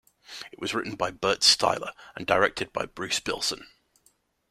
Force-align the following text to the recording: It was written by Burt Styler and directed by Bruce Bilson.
It 0.51 0.57
was 0.59 0.73
written 0.73 0.95
by 0.95 1.11
Burt 1.11 1.41
Styler 1.41 1.93
and 2.15 2.25
directed 2.25 2.73
by 2.73 2.87
Bruce 2.87 3.19
Bilson. 3.19 3.67